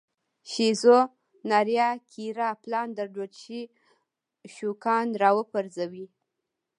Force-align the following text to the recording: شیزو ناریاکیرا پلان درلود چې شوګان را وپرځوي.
شیزو 0.51 0.99
ناریاکیرا 1.49 2.49
پلان 2.63 2.87
درلود 2.97 3.31
چې 3.41 3.57
شوګان 4.53 5.07
را 5.21 5.29
وپرځوي. 5.37 6.05